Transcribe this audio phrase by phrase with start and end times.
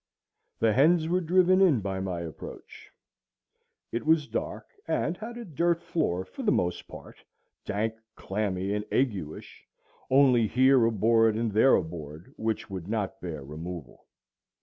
[0.57, 2.89] The hens were driven in by my approach.
[3.91, 7.23] It was dark, and had a dirt floor for the most part,
[7.65, 9.63] dank, clammy, and aguish,
[10.09, 14.07] only here a board and there a board which would not bear removal.